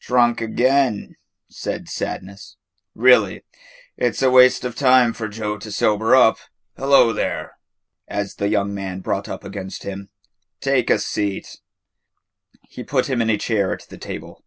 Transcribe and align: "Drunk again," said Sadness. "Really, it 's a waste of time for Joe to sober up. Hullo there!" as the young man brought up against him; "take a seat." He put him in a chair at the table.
"Drunk 0.00 0.40
again," 0.40 1.16
said 1.50 1.86
Sadness. 1.90 2.56
"Really, 2.94 3.44
it 3.98 4.16
's 4.16 4.22
a 4.22 4.30
waste 4.30 4.64
of 4.64 4.74
time 4.74 5.12
for 5.12 5.28
Joe 5.28 5.58
to 5.58 5.70
sober 5.70 6.16
up. 6.16 6.38
Hullo 6.78 7.12
there!" 7.12 7.58
as 8.08 8.36
the 8.36 8.48
young 8.48 8.72
man 8.72 9.00
brought 9.00 9.28
up 9.28 9.44
against 9.44 9.82
him; 9.82 10.08
"take 10.62 10.88
a 10.88 10.98
seat." 10.98 11.60
He 12.62 12.82
put 12.84 13.10
him 13.10 13.20
in 13.20 13.28
a 13.28 13.36
chair 13.36 13.70
at 13.74 13.86
the 13.90 13.98
table. 13.98 14.42